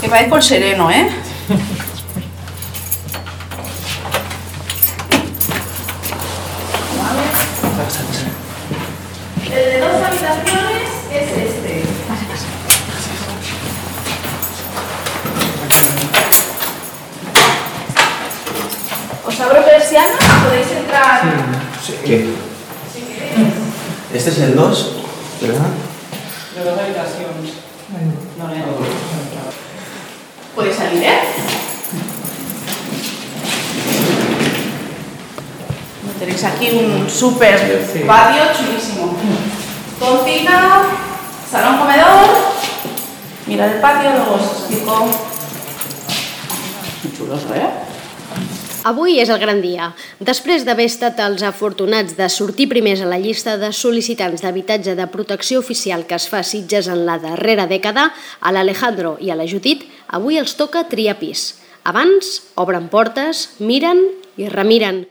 Que 0.00 0.08
parezco 0.08 0.36
el 0.36 0.42
sereno, 0.42 0.90
¿eh? 0.90 1.08
El 9.44 9.50
de 9.50 9.80
dos 9.80 10.02
habitaciones 10.04 10.88
es 11.12 11.30
este. 11.30 11.82
Os 19.26 19.40
abro 19.40 19.64
persiana, 19.64 20.16
podéis 20.44 20.70
entrar. 20.70 21.22
¿Qué? 22.04 22.26
Este 24.14 24.30
es 24.30 24.38
el 24.38 24.56
2, 24.56 24.92
¿verdad? 25.42 25.68
De 26.54 26.64
dos 26.64 26.78
habitacions. 26.78 27.52
No, 28.38 28.48
no. 28.48 29.67
Podéis 30.58 30.74
salir, 30.74 31.04
¿eh? 31.04 31.20
Tenéis 36.18 36.42
aquí 36.42 36.70
un 36.72 37.08
súper 37.08 37.86
patio 38.04 38.42
chulísimo. 38.56 39.14
Cocina, 40.00 40.82
salón 41.48 41.78
comedor. 41.78 42.26
Mirad 43.46 43.68
el 43.68 43.80
patio, 43.80 44.10
luego 44.10 44.34
os 44.34 44.42
explico. 44.42 45.06
Muy 47.04 47.16
chulos, 47.16 47.42
¿eh? 47.54 47.87
Avui 48.88 49.18
és 49.20 49.28
el 49.28 49.40
gran 49.42 49.58
dia. 49.60 49.90
Després 50.24 50.62
d'haver 50.64 50.86
estat 50.88 51.18
els 51.20 51.42
afortunats 51.44 52.14
de 52.16 52.28
sortir 52.32 52.70
primers 52.70 53.02
a 53.04 53.08
la 53.10 53.18
llista 53.20 53.58
de 53.60 53.68
sol·licitants 53.76 54.40
d'habitatge 54.40 54.94
de 54.96 55.06
protecció 55.12 55.60
oficial 55.60 56.06
que 56.08 56.16
es 56.16 56.28
fa 56.32 56.40
Sitges 56.40 56.88
en 56.88 57.04
la 57.04 57.18
darrera 57.20 57.68
dècada, 57.68 58.06
a 58.40 58.54
l'Alejandro 58.54 59.18
i 59.20 59.28
a 59.28 59.36
la 59.36 59.48
Judit, 59.50 59.84
avui 60.08 60.40
els 60.40 60.56
toca 60.56 60.86
triar 60.88 61.18
pis. 61.20 61.58
Abans, 61.84 62.38
obren 62.56 62.88
portes, 62.88 63.50
miren 63.60 64.06
i 64.40 64.48
remiren. 64.48 65.04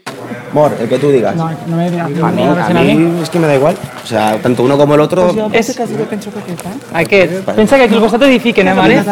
Mor, 0.58 0.76
el 0.80 0.90
que 0.90 0.98
tú 0.98 1.10
digas. 1.12 1.36
No, 1.36 1.52
no 1.68 1.76
me 1.78 1.92
digas. 1.92 2.08
A 2.08 2.32
mí, 2.32 2.44
a 2.44 2.70
mí 2.84 3.20
es 3.22 3.30
que 3.30 3.38
me 3.38 3.46
da 3.46 3.54
igual. 3.54 3.76
O 4.04 4.08
sea, 4.08 4.38
tanto 4.42 4.64
uno 4.64 4.76
como 4.76 4.96
el 4.96 5.02
otro. 5.02 5.30
És... 5.54 5.76
quasi 5.78 5.94
que 5.94 6.06
penso 6.06 6.32
que 6.34 6.40
aquest, 6.40 6.66
eh? 6.66 6.74
Aquest. 6.94 7.34
Pensa 7.60 7.78
que 7.78 7.84
aquí 7.84 7.94
al 7.94 8.02
costat 8.02 8.24
edifiquen, 8.24 8.68
eh, 8.68 8.74
mare? 8.74 9.04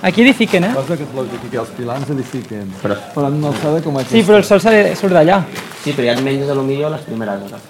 Aquí 0.00 0.22
edifiquen, 0.22 0.64
eh? 0.64 0.70
Cosa 0.74 0.96
que 0.96 1.04
és 1.04 1.12
lògic 1.18 1.50
que 1.50 1.58
els 1.60 1.72
pilars 1.76 2.12
edifiquen, 2.14 2.70
Però, 2.82 2.96
però 3.14 3.28
en 3.28 3.36
una 3.42 3.50
alçada 3.52 3.82
com 3.84 3.98
aquesta. 4.00 4.16
Sí, 4.16 4.22
però 4.24 4.38
el 4.40 4.46
sol 4.48 4.62
surt 4.64 4.96
surt 5.02 5.12
d'allà. 5.18 5.42
sí, 5.84 5.92
pero 5.92 6.06
ya 6.08 6.14
es 6.14 6.22
menos 6.22 6.48
de 6.48 6.54
lo 6.54 6.62
mío 6.62 6.88
las 6.88 7.02
primeras 7.02 7.42
horas. 7.42 7.60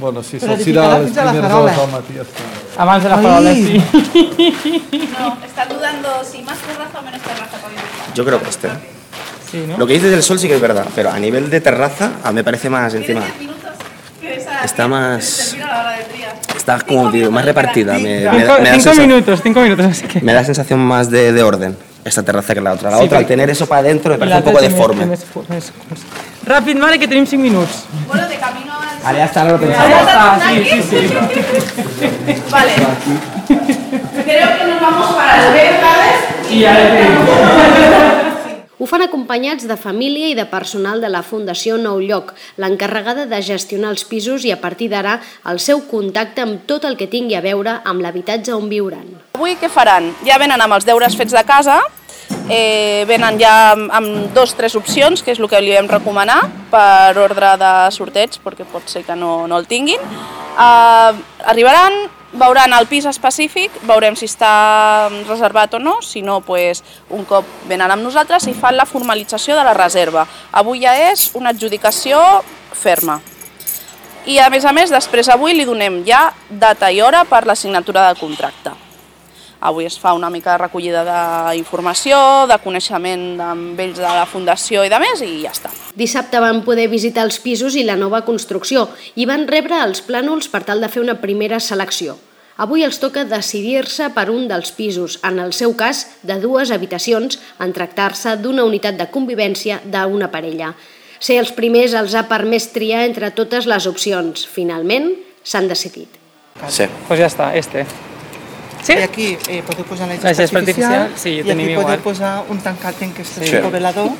Bueno, 0.00 0.22
sí, 0.22 0.38
Però 0.40 0.56
se'ls 0.56 0.64
tira 0.64 0.86
les 0.98 1.12
primeres 1.12 1.52
hores 1.52 1.78
al 1.84 1.90
matí. 1.92 2.16
Està. 2.24 2.48
Abans 2.86 3.04
de 3.04 3.10
la 3.12 3.18
farola, 3.18 3.52
sí. 3.52 3.76
No, 5.12 5.36
está 5.44 5.66
dudando 5.66 6.08
si 6.24 6.40
más 6.48 6.58
terraza 6.64 6.96
o 6.98 7.02
menos 7.02 7.20
terraza. 7.20 7.56
Yo 8.14 8.24
creo 8.24 8.40
que 8.40 8.48
este. 8.48 9.01
Sí, 9.52 9.64
no? 9.68 9.76
Lo 9.78 9.86
que 9.86 9.92
dices 9.94 10.10
del 10.10 10.22
sol 10.22 10.38
sí 10.38 10.48
que 10.48 10.54
es 10.54 10.60
verdad, 10.60 10.86
pero 10.94 11.10
a 11.10 11.18
nivel 11.18 11.48
de 11.50 11.60
terraza, 11.60 12.12
a 12.24 12.30
mí 12.30 12.36
me 12.36 12.44
parece 12.44 12.68
más 12.70 12.92
encima. 12.94 13.20
Tienes 13.20 13.38
10 13.38 13.50
minutos. 13.50 13.72
que 14.20 14.34
esa- 14.36 14.64
Está 14.64 14.88
más-. 14.88 15.56
Está 16.56 16.80
como 16.80 17.10
más 17.30 17.44
repartida. 17.44 17.94
Me, 17.94 18.20
me 18.20 18.30
me 18.30 18.44
da 18.44 18.74
cinco 18.80 18.94
minutos, 18.96 19.40
cinco 19.42 19.60
minutos, 19.60 19.96
sé 19.96 20.06
qué. 20.08 20.20
me 20.22 20.32
da 20.32 20.42
sensación 20.44 20.80
más 20.80 21.10
de, 21.10 21.32
de 21.32 21.42
orden 21.42 21.76
esta 22.04 22.22
terraza 22.22 22.54
que 22.54 22.60
la 22.60 22.72
otra. 22.72 22.90
La 22.90 22.98
Sí, 22.98 23.04
otra, 23.04 23.18
al 23.18 23.26
tener 23.26 23.48
eso 23.50 23.66
para 23.66 23.80
adentro, 23.80 24.12
me 24.12 24.18
parece 24.18 24.38
un 24.38 24.42
poco 24.44 24.60
deforme. 24.60 25.06
Ràpid, 26.46 26.74
mare, 26.76 26.98
que 26.98 27.06
tenim 27.06 27.24
5 27.26 27.40
minuts. 27.42 27.84
Bueno, 28.08 28.26
de 28.26 28.36
camino 28.36 28.72
al... 28.74 29.16
Ya 29.16 29.44
no 29.44 29.50
lo 29.50 29.54
Ah, 29.56 29.58
pensaba. 29.60 29.88
ja 29.88 30.00
està, 30.02 30.48
sí, 30.48 30.64
sí, 30.64 30.82
sí. 30.90 30.98
Vale. 32.50 32.72
Creo 34.24 34.48
que 34.58 34.64
nos 34.66 34.80
vamos 34.80 35.14
para 35.14 35.46
el 35.46 35.52
Vergades. 35.52 36.18
I 36.50 36.64
ara 36.64 36.90
tenim. 36.90 37.21
Ho 38.82 38.86
fan 38.90 39.04
acompanyats 39.04 39.68
de 39.70 39.76
família 39.78 40.26
i 40.26 40.34
de 40.34 40.42
personal 40.50 40.98
de 40.98 41.06
la 41.06 41.20
Fundació 41.22 41.76
Nou 41.78 42.00
Lloc, 42.02 42.32
l'encarregada 42.58 43.28
de 43.30 43.38
gestionar 43.46 43.92
els 43.94 44.02
pisos 44.02 44.42
i 44.42 44.50
a 44.50 44.56
partir 44.58 44.88
d'ara 44.90 45.12
el 45.46 45.60
seu 45.62 45.84
contacte 45.86 46.42
amb 46.42 46.64
tot 46.66 46.82
el 46.88 46.96
que 46.98 47.06
tingui 47.06 47.36
a 47.38 47.42
veure 47.44 47.76
amb 47.86 48.02
l'habitatge 48.02 48.50
on 48.56 48.66
viuran. 48.66 49.04
Avui 49.38 49.54
què 49.60 49.70
faran? 49.70 50.08
Ja 50.26 50.40
venen 50.42 50.58
amb 50.64 50.74
els 50.74 50.88
deures 50.88 51.14
fets 51.14 51.30
de 51.30 51.44
casa, 51.46 51.76
eh, 52.48 53.04
venen 53.06 53.38
ja 53.38 53.52
amb, 53.76 53.86
amb 53.94 54.34
dos 54.34 54.56
tres 54.58 54.74
opcions, 54.74 55.22
que 55.22 55.30
és 55.36 55.38
el 55.38 55.46
que 55.46 55.62
li 55.62 55.76
vam 55.76 55.86
recomanar 55.86 56.40
per 56.74 57.14
ordre 57.22 57.54
de 57.62 57.72
sorteig, 57.94 58.40
perquè 58.42 58.66
pot 58.66 58.90
ser 58.90 59.04
que 59.06 59.14
no, 59.14 59.46
no 59.46 59.62
el 59.62 59.70
tinguin. 59.70 60.02
Eh, 60.02 61.22
arribaran, 61.54 62.02
veuran 62.32 62.72
el 62.72 62.86
pis 62.88 63.06
específic, 63.08 63.74
veurem 63.88 64.16
si 64.16 64.26
està 64.30 65.08
reservat 65.28 65.74
o 65.76 65.80
no, 65.82 65.98
si 66.02 66.22
no, 66.24 66.40
pues, 66.44 66.82
un 67.10 67.26
cop 67.28 67.48
venen 67.68 67.90
amb 67.92 68.04
nosaltres 68.04 68.48
i 68.48 68.56
fan 68.56 68.76
la 68.76 68.88
formalització 68.88 69.56
de 69.58 69.66
la 69.66 69.76
reserva. 69.76 70.26
Avui 70.52 70.82
ja 70.84 70.96
és 71.12 71.30
una 71.38 71.52
adjudicació 71.52 72.20
ferma. 72.72 73.20
I 74.26 74.38
a 74.38 74.48
més 74.54 74.64
a 74.64 74.72
més, 74.72 74.90
després 74.90 75.28
avui 75.28 75.56
li 75.56 75.66
donem 75.66 76.02
ja 76.06 76.28
data 76.48 76.90
i 76.90 77.02
hora 77.02 77.24
per 77.26 77.44
la 77.46 77.58
signatura 77.58 78.06
del 78.06 78.20
contracte. 78.20 78.81
Avui 79.62 79.86
es 79.86 79.94
fa 80.00 80.10
una 80.18 80.30
mica 80.30 80.56
de 80.56 80.58
recollida 80.64 81.04
d'informació, 81.06 82.16
de 82.50 82.56
coneixement 82.64 83.38
amb 83.44 83.78
ells 83.78 84.00
de 84.00 84.08
la 84.08 84.26
Fundació 84.26 84.82
i 84.82 84.90
de 84.90 84.98
més, 84.98 85.22
i 85.22 85.44
ja 85.44 85.52
està. 85.54 85.70
Dissabte 85.94 86.40
van 86.42 86.64
poder 86.66 86.88
visitar 86.90 87.22
els 87.28 87.38
pisos 87.38 87.76
i 87.78 87.86
la 87.86 87.94
nova 88.00 88.24
construcció 88.26 88.88
i 89.14 89.28
van 89.30 89.46
rebre 89.46 89.78
els 89.84 90.02
plànols 90.02 90.50
per 90.50 90.64
tal 90.66 90.82
de 90.82 90.90
fer 90.90 91.04
una 91.04 91.20
primera 91.22 91.62
selecció. 91.62 92.18
Avui 92.58 92.82
els 92.84 92.98
toca 93.00 93.24
decidir-se 93.24 94.10
per 94.12 94.28
un 94.34 94.48
dels 94.50 94.74
pisos, 94.74 95.20
en 95.22 95.38
el 95.38 95.54
seu 95.54 95.76
cas 95.78 96.04
de 96.26 96.36
dues 96.42 96.74
habitacions, 96.74 97.38
en 97.62 97.72
tractar-se 97.72 98.36
d'una 98.42 98.66
unitat 98.66 98.98
de 98.98 99.08
convivència 99.14 99.80
d'una 99.86 100.28
parella. 100.34 100.74
Ser 101.22 101.38
els 101.38 101.54
primers 101.54 101.94
els 101.94 102.18
ha 102.18 102.26
permès 102.28 102.72
triar 102.74 103.06
entre 103.06 103.30
totes 103.30 103.70
les 103.70 103.86
opcions. 103.86 104.42
Finalment, 104.42 105.12
s'han 105.46 105.70
decidit. 105.70 106.18
Sí. 106.68 106.90
Pues 107.06 107.22
ja 107.22 107.30
està, 107.30 107.54
este. 107.56 107.86
Sí? 108.82 108.92
I 108.98 109.02
aquí 109.06 109.26
eh, 109.48 109.60
podeu 109.62 109.84
posar 109.86 110.08
la 110.08 110.16
gespa 110.18 110.32
artificial, 110.58 110.62
artificial, 110.62 111.10
sí, 111.14 111.36
i 111.38 111.42
tenim 111.46 111.68
aquí 111.68 111.72
igual. 111.76 111.86
podeu 111.86 112.02
posar 112.02 112.32
un 112.50 112.58
tancat 112.64 113.02
en 113.02 113.12
que 113.14 113.22
esté 113.22 113.46
Sí. 113.46 113.56
el 113.56 113.68
velador 113.70 114.10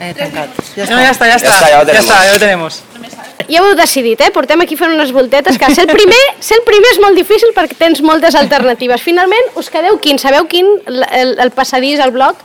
eh, 0.00 0.12
tancat. 0.18 0.50
Ja 0.76 0.84
No, 0.90 0.98
ja 1.00 1.10
està, 1.14 1.28
ja 1.30 1.36
està. 1.40 1.48
està, 1.54 1.70
ja 1.70 1.80
ho 1.80 1.86
ja 1.86 1.86
tenemos. 1.86 2.04
està, 2.04 2.18
ja 2.28 2.34
ho 2.34 2.38
tenemos. 2.38 2.82
Ja 3.48 3.62
ho 3.62 3.66
heu 3.70 3.74
decidit, 3.74 4.20
eh? 4.20 4.30
Portem 4.30 4.60
aquí 4.60 4.76
fent 4.76 4.92
unes 4.92 5.10
voltetes, 5.12 5.56
que 5.58 5.74
ser 5.74 5.88
el 5.88 5.96
primer, 5.96 6.20
ser 6.40 6.58
el 6.58 6.64
primer 6.68 6.92
és 6.92 7.00
molt 7.00 7.16
difícil 7.16 7.50
perquè 7.56 7.74
tens 7.78 8.02
moltes 8.04 8.34
alternatives. 8.38 9.00
Finalment, 9.02 9.50
us 9.56 9.70
quedeu 9.72 9.98
quin? 9.98 10.18
Sabeu 10.18 10.46
quin? 10.46 10.68
El, 10.86 11.02
el, 11.10 11.34
el 11.40 11.50
passadís, 11.50 11.98
el 11.98 12.12
bloc? 12.12 12.36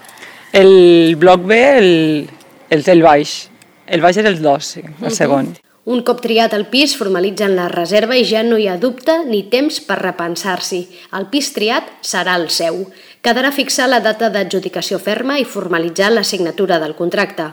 El 0.53 1.16
bloc 1.19 1.44
B, 1.45 1.78
el, 1.78 2.29
el, 2.69 2.84
el 2.88 3.01
baix. 3.03 3.49
El 3.88 4.01
baix 4.01 4.17
és 4.17 4.25
el 4.25 4.41
2, 4.41 4.63
sí, 4.66 4.81
el 5.03 5.11
segon. 5.16 5.53
Un 5.88 6.02
cop 6.03 6.18
triat 6.20 6.52
el 6.52 6.66
pis, 6.68 6.98
formalitzen 7.00 7.53
la 7.56 7.70
reserva 7.72 8.18
i 8.20 8.25
ja 8.28 8.42
no 8.44 8.58
hi 8.59 8.66
ha 8.68 8.74
dubte 8.75 9.14
ni 9.30 9.46
temps 9.53 9.78
per 9.88 9.96
repensar-s'hi. 10.02 10.81
El 11.16 11.30
pis 11.31 11.53
triat 11.56 11.94
serà 12.09 12.34
el 12.42 12.50
seu. 12.52 12.81
Quedarà 13.24 13.53
fixar 13.56 13.88
la 13.88 14.02
data 14.03 14.28
d'adjudicació 14.34 15.00
ferma 15.00 15.40
i 15.40 15.47
formalitzar 15.47 16.12
la 16.12 16.26
signatura 16.28 16.81
del 16.84 16.97
contracte. 17.00 17.47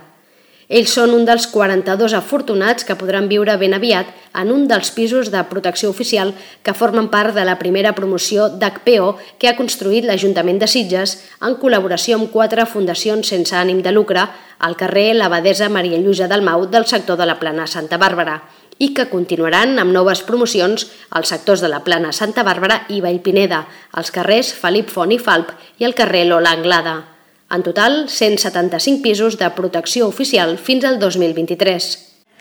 Ells 0.69 0.95
són 0.97 1.13
un 1.13 1.27
dels 1.29 1.47
42 1.53 2.15
afortunats 2.17 2.87
que 2.89 2.97
podran 2.97 3.29
viure 3.29 3.57
ben 3.61 3.77
aviat 3.77 4.09
en 4.41 4.51
un 4.51 4.65
dels 4.69 4.91
pisos 4.97 5.31
de 5.31 5.43
protecció 5.51 5.91
oficial 5.93 6.33
que 6.65 6.75
formen 6.75 7.11
part 7.13 7.35
de 7.37 7.45
la 7.45 7.59
primera 7.61 7.93
promoció 7.95 8.49
d'HPO 8.49 9.11
que 9.39 9.51
ha 9.51 9.57
construït 9.59 10.09
l'Ajuntament 10.09 10.59
de 10.63 10.71
Sitges 10.71 11.19
en 11.45 11.59
col·laboració 11.61 12.17
amb 12.19 12.33
quatre 12.33 12.65
fundacions 12.67 13.29
sense 13.29 13.55
ànim 13.57 13.83
de 13.85 13.93
lucre 13.93 14.25
al 14.59 14.77
carrer 14.81 15.13
l'Abadesa 15.15 15.69
Maria 15.69 16.01
Lluïsa 16.01 16.29
del 16.29 16.43
Mau 16.43 16.67
del 16.67 16.89
sector 16.89 17.21
de 17.21 17.29
la 17.29 17.39
Plana 17.39 17.67
Santa 17.69 18.01
Bàrbara 18.01 18.41
i 18.79 18.91
que 18.95 19.07
continuaran 19.11 19.79
amb 19.79 19.95
noves 19.95 20.25
promocions 20.27 20.89
als 21.11 21.31
sectors 21.31 21.63
de 21.63 21.71
la 21.71 21.85
Plana 21.87 22.13
Santa 22.13 22.43
Bàrbara 22.43 22.83
i 22.89 23.01
Vallpineda, 23.05 23.65
als 23.93 24.11
carrers 24.11 24.53
Felip 24.53 24.91
Font 24.91 25.15
i 25.15 25.21
Falp 25.23 25.55
i 25.79 25.87
al 25.87 25.95
carrer 25.95 26.27
Lola 26.27 26.57
Anglada. 26.59 27.14
En 27.55 27.63
total, 27.63 28.09
175 28.09 29.01
pisos 29.03 29.39
de 29.39 29.49
protecció 29.55 30.09
oficial 30.09 30.57
fins 30.59 30.85
al 30.85 30.99
2023. 30.99 31.85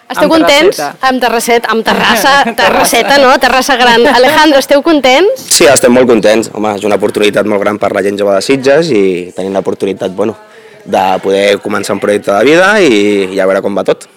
Esteu 0.09 0.25
Amb 0.25 0.33
contents? 0.33 0.77
terrasseta. 0.77 1.07
Amb 1.09 1.21
terrasseta, 1.21 1.69
amb 1.71 1.85
terrassa, 1.85 2.31
terrasseta, 2.61 3.17
no? 3.21 3.35
Terrassa 3.39 3.75
gran. 3.77 4.07
Alejandro, 4.17 4.59
esteu 4.59 4.81
contents? 4.81 5.45
Sí, 5.53 5.67
estem 5.69 5.93
molt 5.93 6.09
contents. 6.09 6.49
Home, 6.53 6.73
és 6.79 6.87
una 6.89 6.97
oportunitat 6.97 7.45
molt 7.49 7.61
gran 7.61 7.77
per 7.81 7.93
la 7.93 8.01
gent 8.05 8.17
jove 8.19 8.33
de 8.33 8.41
Sitges 8.41 8.89
i 8.89 9.03
tenim 9.37 9.53
l'oportunitat, 9.53 10.15
bueno, 10.17 10.35
de 10.85 11.03
poder 11.23 11.45
començar 11.63 11.95
un 11.95 12.01
projecte 12.03 12.33
de 12.33 12.43
vida 12.47 12.73
i, 12.81 13.29
i 13.35 13.39
a 13.39 13.47
veure 13.47 13.61
com 13.63 13.75
va 13.75 13.85
tot. 13.87 14.07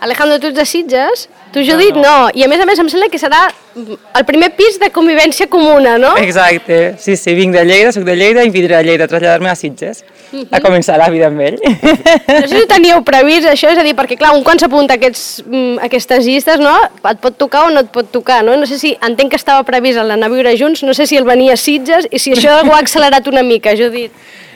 Alejandro, 0.00 0.38
tu 0.40 0.48
ets 0.48 0.56
de 0.56 0.64
Sitges? 0.64 1.26
Tu, 1.52 1.62
Judit, 1.62 1.94
no. 1.94 2.30
I 2.34 2.42
a 2.42 2.48
més 2.50 2.60
a 2.60 2.64
més 2.66 2.80
em 2.80 2.88
sembla 2.90 3.10
que 3.12 3.18
serà 3.20 3.44
el 3.76 4.24
primer 4.26 4.48
pis 4.56 4.78
de 4.80 4.88
convivència 4.90 5.46
comuna, 5.52 5.98
no? 6.00 6.14
Exacte, 6.18 6.96
sí, 6.98 7.14
sí, 7.20 7.34
vinc 7.36 7.54
de 7.54 7.62
Lleida, 7.68 7.92
soc 7.94 8.06
de 8.08 8.16
Lleida 8.16 8.42
i 8.42 8.50
vindré 8.54 8.78
a 8.78 8.82
Lleida 8.82 9.06
a 9.06 9.10
traslladar-me 9.10 9.50
a 9.52 9.54
Sitges, 9.58 10.02
a 10.50 10.60
començar 10.64 10.96
la 10.98 11.10
vida 11.14 11.28
amb 11.28 11.44
ell. 11.44 11.60
No 11.60 12.40
sé 12.48 12.56
si 12.56 12.64
teníeu 12.70 13.04
previst 13.06 13.46
això, 13.52 13.70
és 13.70 13.78
a 13.78 13.84
dir, 13.86 13.94
perquè 13.98 14.18
clar, 14.18 14.32
un 14.34 14.42
quan 14.46 14.58
s'apunta 14.58 14.96
a 14.96 14.98
aquests, 14.98 15.44
mm, 15.46 15.76
aquestes 15.86 16.24
llistes, 16.26 16.62
no? 16.62 16.74
Et 17.12 17.20
pot 17.22 17.36
tocar 17.38 17.68
o 17.68 17.74
no 17.74 17.84
et 17.84 17.92
pot 17.94 18.08
tocar, 18.10 18.40
no? 18.46 18.56
No 18.58 18.66
sé 18.70 18.80
si, 18.80 18.96
entenc 19.04 19.36
que 19.36 19.40
estava 19.40 19.62
previst 19.68 20.00
el 20.00 20.10
d'anar 20.10 20.32
a 20.32 20.34
viure 20.34 20.56
junts, 20.58 20.82
no 20.82 20.96
sé 20.96 21.06
si 21.06 21.20
el 21.20 21.28
venia 21.28 21.54
a 21.54 21.60
Sitges 21.60 22.08
i 22.10 22.18
si 22.18 22.34
això 22.34 22.62
ho 22.64 22.72
ha 22.72 22.80
accelerat 22.80 23.28
una 23.30 23.44
mica, 23.46 23.76
Judit. 23.78 24.10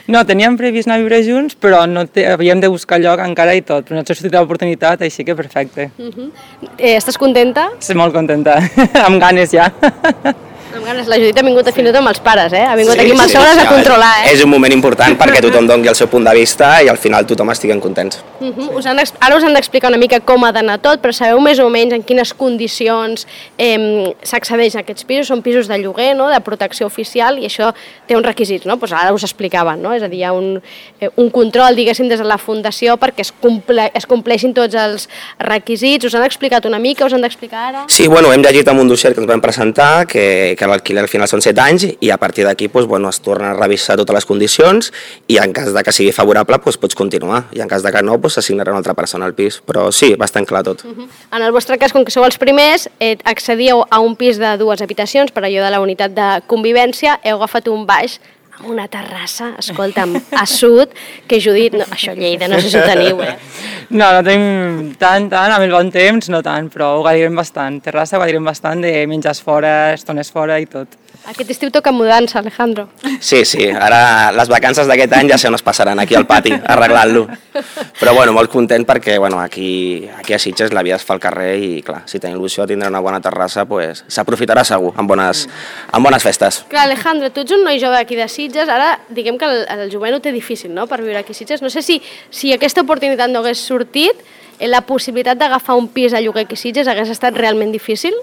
No, 0.09 0.23
teníem 0.25 0.55
previst 0.57 0.89
anar 0.89 0.97
a 0.97 1.03
viure 1.03 1.19
junts, 1.21 1.53
però 1.53 1.83
no 1.85 2.01
té, 2.09 2.23
havíem 2.31 2.63
de 2.63 2.71
buscar 2.73 2.97
lloc 2.97 3.21
encara 3.21 3.53
i 3.53 3.61
tot. 3.61 3.85
Però 3.85 4.01
ens 4.01 4.09
ha 4.09 4.17
sortit 4.17 4.33
l'oportunitat, 4.33 5.05
així 5.05 5.25
que 5.27 5.37
perfecte. 5.37 5.91
Eh, 6.79 6.95
estàs 6.95 7.19
contenta? 7.21 7.69
Estic 7.77 7.99
molt 7.99 8.17
contenta, 8.17 8.57
amb 9.05 9.21
ganes 9.21 9.53
ja. 9.53 9.69
Amb 10.69 10.85
ganes, 10.85 11.07
la 11.09 11.17
Judit 11.17 11.37
ha 11.39 11.41
vingut 11.41 11.65
fins 11.73 11.81
i 11.81 11.89
tot 11.89 11.97
amb 11.97 12.11
els 12.11 12.19
pares, 12.21 12.53
eh? 12.53 12.61
Ha 12.61 12.75
vingut 12.77 12.99
aquí 13.01 13.09
amb 13.15 13.23
els 13.23 13.31
sogres 13.33 13.57
a 13.57 13.65
controlar, 13.65 14.09
eh? 14.21 14.33
És 14.35 14.43
un 14.45 14.51
moment 14.51 14.73
important 14.75 15.15
perquè 15.17 15.41
tothom 15.41 15.65
doni 15.65 15.89
el 15.89 15.95
seu 15.97 16.05
punt 16.11 16.27
de 16.27 16.33
vista 16.37 16.75
i 16.85 16.89
al 16.91 16.99
final 17.01 17.25
tothom 17.25 17.49
estigui 17.49 17.73
contents. 17.81 18.19
Uh 18.39 18.53
-huh. 18.53 18.77
us 18.77 18.85
han, 18.85 18.99
ara 19.19 19.35
us 19.35 19.43
han 19.43 19.53
d'explicar 19.53 19.89
una 19.89 19.97
mica 19.97 20.19
com 20.19 20.43
ha 20.43 20.51
d'anar 20.51 20.77
tot, 20.79 21.01
però 21.01 21.11
sabeu 21.11 21.39
més 21.41 21.59
o 21.59 21.69
menys 21.69 21.93
en 21.93 22.03
quines 22.03 22.33
condicions 22.33 23.25
eh, 23.57 24.13
s'accedeix 24.21 24.75
a 24.75 24.79
aquests 24.79 25.03
pisos? 25.05 25.27
Són 25.27 25.41
pisos 25.41 25.67
de 25.67 25.77
lloguer, 25.77 26.15
no?, 26.15 26.29
de 26.29 26.39
protecció 26.39 26.85
oficial, 26.85 27.39
i 27.39 27.45
això 27.45 27.73
té 28.07 28.15
uns 28.15 28.25
requisits, 28.25 28.65
no? 28.65 28.77
Pues 28.77 28.91
ara 28.91 29.11
us 29.11 29.23
explicaven, 29.23 29.81
no? 29.81 29.93
És 29.93 30.03
a 30.03 30.07
dir, 30.07 30.19
hi 30.19 30.23
ha 30.23 30.33
un, 30.33 30.61
eh, 31.01 31.09
un 31.15 31.31
control, 31.31 31.75
diguéssim, 31.75 32.07
des 32.07 32.19
de 32.19 32.25
la 32.25 32.37
Fundació 32.37 32.95
perquè 32.97 33.21
es, 33.21 33.31
comple 33.31 33.91
es 33.93 34.05
compleixin 34.05 34.53
tots 34.53 34.75
els 34.75 35.09
requisits. 35.39 36.05
Us 36.05 36.13
han 36.13 36.23
explicat 36.23 36.65
una 36.65 36.79
mica, 36.79 37.05
us 37.05 37.13
han 37.13 37.21
d'explicar 37.21 37.69
ara? 37.69 37.83
Sí, 37.87 38.07
bueno, 38.07 38.31
hem 38.31 38.41
llegit 38.41 38.67
amb 38.67 38.81
un 38.81 38.87
dossier 38.87 39.13
que 39.13 39.19
ens 39.21 39.27
vam 39.27 39.41
presentar 39.41 40.05
que, 40.05 40.55
que 40.59 40.67
l'alquiler 40.67 41.05
al 41.05 41.09
final 41.11 41.29
són 41.31 41.41
7 41.43 41.63
anys 41.63 41.85
i 42.03 42.11
a 42.11 42.17
partir 42.19 42.43
d'aquí 42.45 42.67
doncs, 42.67 42.87
bueno, 42.91 43.09
es 43.09 43.21
torna 43.23 43.53
a 43.53 43.57
revisar 43.57 43.95
totes 43.99 44.17
les 44.17 44.27
condicions 44.27 44.91
i 45.31 45.39
en 45.39 45.53
cas 45.55 45.71
de 45.73 45.83
que 45.85 45.93
sigui 45.95 46.11
favorable 46.15 46.59
doncs, 46.59 46.77
pots 46.81 46.97
continuar 46.99 47.45
i 47.55 47.63
en 47.63 47.71
cas 47.71 47.85
de 47.85 47.93
que 47.95 48.03
no 48.03 48.17
doncs, 48.17 48.37
s'assignarà 48.37 48.75
una 48.75 48.83
altra 48.83 48.97
persona 48.97 49.25
al 49.25 49.35
pis. 49.37 49.61
Però 49.65 49.87
sí, 49.95 50.13
bastant 50.19 50.47
clar 50.49 50.65
tot. 50.67 50.83
En 50.85 51.41
el 51.41 51.53
vostre 51.55 51.79
cas, 51.79 51.95
com 51.95 52.03
que 52.05 52.13
sou 52.13 52.27
els 52.27 52.37
primers, 52.41 52.89
eh, 52.99 53.15
accedíeu 53.23 53.85
a 53.89 54.01
un 54.03 54.17
pis 54.19 54.39
de 54.41 54.57
dues 54.59 54.83
habitacions 54.83 55.31
per 55.31 55.45
allò 55.45 55.63
de 55.63 55.71
la 55.71 55.79
unitat 55.79 56.13
de 56.17 56.29
convivència, 56.51 57.19
heu 57.23 57.39
agafat 57.39 57.71
un 57.71 57.85
baix 57.87 58.19
una 58.67 58.87
terrassa, 58.91 59.53
escolta'm, 59.61 60.15
a 60.35 60.45
sud, 60.49 60.93
que 61.27 61.39
Judit, 61.41 61.77
no, 61.79 61.87
això 61.95 62.15
Lleida, 62.17 62.49
no 62.51 62.59
sé 62.59 62.71
si 62.71 62.79
ho 62.79 62.85
teniu, 62.87 63.21
eh? 63.23 63.35
No, 63.89 64.11
no 64.13 64.23
tenim 64.25 64.91
tant, 65.01 65.29
tant, 65.31 65.53
amb 65.55 65.65
el 65.65 65.73
bon 65.73 65.91
temps, 65.93 66.29
no 66.29 66.43
tant, 66.45 66.67
però 66.73 66.91
ho 66.97 67.03
gaudirem 67.05 67.37
bastant. 67.39 67.79
Terrassa 67.85 68.17
ho 68.17 68.23
gaudirem 68.23 68.45
bastant 68.45 68.83
de 68.85 68.93
menjars 69.09 69.41
fora, 69.41 69.93
estones 69.95 70.29
fora 70.35 70.59
i 70.61 70.67
tot. 70.69 70.97
Aquest 71.29 71.51
estiu 71.53 71.69
toca 71.69 71.91
mudança, 71.93 72.39
Alejandro. 72.39 72.87
Sí, 73.21 73.43
sí, 73.45 73.67
ara 73.69 74.31
les 74.33 74.49
vacances 74.49 74.87
d'aquest 74.89 75.13
any 75.13 75.29
ja 75.29 75.37
se 75.37 75.51
nos 75.53 75.61
passaran 75.61 75.99
aquí 76.01 76.15
al 76.17 76.25
pati, 76.25 76.49
arreglant-lo. 76.57 77.27
Però 77.99 78.15
bueno, 78.17 78.33
molt 78.33 78.49
content 78.49 78.81
perquè 78.87 79.19
bueno, 79.21 79.37
aquí, 79.39 80.09
aquí 80.17 80.33
a 80.33 80.39
Sitges 80.41 80.73
la 80.73 80.81
vida 80.81 80.97
es 80.97 81.05
fa 81.05 81.13
al 81.13 81.21
carrer 81.21 81.51
i 81.61 81.69
clar, 81.85 82.01
si 82.09 82.17
tenim 82.17 82.39
il·lusió 82.39 82.65
de 82.65 82.73
tindre 82.73 82.89
una 82.89 83.03
bona 83.05 83.21
terrassa, 83.21 83.67
pues, 83.69 84.01
s'aprofitarà 84.09 84.63
segur, 84.65 84.95
amb 84.97 85.13
bones, 85.13 85.45
amb 85.91 86.09
bones 86.09 86.25
festes. 86.25 86.63
Clar, 86.73 86.87
Alejandro, 86.89 87.29
tu 87.29 87.45
ets 87.45 87.53
un 87.53 87.61
noi 87.67 87.77
jove 87.77 88.01
aquí 88.01 88.17
de 88.17 88.25
Sitges, 88.25 88.65
ara 88.65 88.95
diguem 89.13 89.37
que 89.37 89.45
el, 89.45 89.65
el 89.69 89.93
jovent 89.93 90.17
ho 90.17 90.23
té 90.25 90.33
difícil, 90.33 90.73
no?, 90.73 90.89
per 90.89 91.03
viure 91.03 91.21
aquí 91.21 91.37
a 91.37 91.37
Sitges. 91.37 91.61
No 91.61 91.69
sé 91.69 91.85
si, 91.85 92.01
si 92.33 92.55
aquesta 92.57 92.81
oportunitat 92.81 93.29
no 93.29 93.43
hagués 93.43 93.61
sortit, 93.61 94.25
eh, 94.57 94.67
la 94.67 94.81
possibilitat 94.81 95.37
d'agafar 95.37 95.77
un 95.77 95.93
pis 95.93 96.17
a 96.17 96.25
lloguer 96.25 96.47
aquí 96.47 96.57
a 96.57 96.63
Sitges 96.63 96.89
hagués 96.89 97.13
estat 97.13 97.37
realment 97.37 97.75
difícil? 97.75 98.17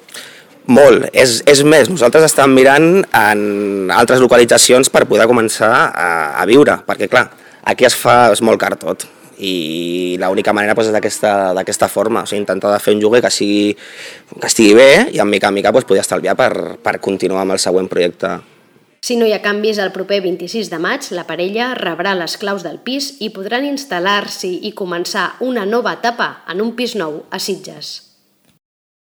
Molt, 0.67 1.05
és, 1.15 1.41
és 1.47 1.61
més, 1.63 1.87
nosaltres 1.87 2.25
estàvem 2.27 2.57
mirant 2.59 2.89
en 3.15 3.91
altres 3.95 4.19
localitzacions 4.23 4.91
per 4.91 5.05
poder 5.07 5.29
començar 5.31 5.71
a, 5.87 6.09
a 6.43 6.47
viure, 6.49 6.81
perquè 6.89 7.07
clar, 7.11 7.29
aquí 7.71 7.87
es 7.87 7.95
fa, 7.95 8.33
és 8.35 8.43
molt 8.43 8.59
car 8.59 8.73
tot, 8.81 9.07
i 9.39 10.17
l'única 10.19 10.55
manera 10.57 10.75
doncs, 10.75 10.91
és 10.91 11.21
d'aquesta 11.55 11.89
forma, 11.93 12.25
o 12.25 12.27
sigui, 12.27 12.41
intentar 12.43 12.73
de 12.73 12.81
fer 12.83 12.97
un 12.97 13.03
lloguer 13.03 13.23
que, 13.23 13.31
sigui, 13.31 13.77
que 14.33 14.49
estigui 14.49 14.75
bé 14.75 14.91
i 15.15 15.23
en 15.23 15.31
mica 15.31 15.53
en 15.53 15.55
mica 15.55 15.71
doncs, 15.71 15.87
poder 15.87 16.03
estalviar 16.03 16.35
per, 16.39 16.53
per 16.83 16.99
continuar 17.05 17.45
amb 17.45 17.55
el 17.57 17.63
següent 17.63 17.91
projecte. 17.93 18.35
Si 19.07 19.15
no 19.15 19.29
hi 19.29 19.37
ha 19.37 19.43
canvis, 19.45 19.79
el 19.79 19.93
proper 19.95 20.19
26 20.25 20.73
de 20.73 20.81
maig 20.83 21.07
la 21.15 21.29
parella 21.29 21.75
rebrà 21.79 22.17
les 22.19 22.35
claus 22.41 22.67
del 22.67 22.81
pis 22.83 23.13
i 23.23 23.31
podran 23.31 23.69
instal·lar-s'hi 23.69 24.57
i 24.67 24.75
començar 24.75 25.37
una 25.47 25.69
nova 25.69 25.95
etapa 26.01 26.41
en 26.51 26.65
un 26.65 26.75
pis 26.75 26.97
nou 26.99 27.23
a 27.31 27.39
Sitges. 27.39 28.06